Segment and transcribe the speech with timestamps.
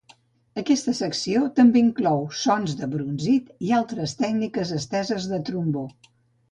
[0.61, 5.91] Aquesta secció també inclou sons de brunzit i altres tècniques esteses de trombó.